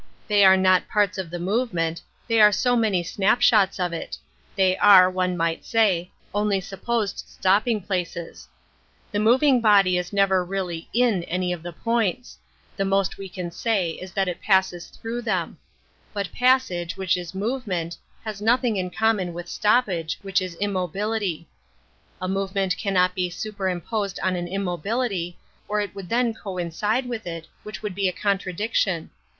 [0.27, 4.17] They are not parts of the movement, they are so many snap shots of it;
[4.55, 8.47] they are, one might say, only supposed stopping places.
[9.11, 12.39] The moving boc^^'^^ C ^ is never really in any of the points:
[12.75, 15.59] the X most we can say is that it passes through/ them.
[16.15, 17.95] But passage, which is movement,
[18.25, 21.47] has nothing in common with stoppage, which is immobility.
[22.19, 25.37] A movement cannot be superposed on an immobility,
[25.67, 29.11] or it would then coincide with it, which would be a contradiction.